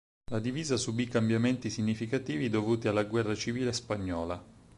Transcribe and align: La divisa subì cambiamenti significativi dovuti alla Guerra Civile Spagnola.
La 0.31 0.39
divisa 0.39 0.77
subì 0.77 1.05
cambiamenti 1.07 1.69
significativi 1.69 2.49
dovuti 2.49 2.87
alla 2.87 3.03
Guerra 3.03 3.35
Civile 3.35 3.71
Spagnola. 3.71 4.43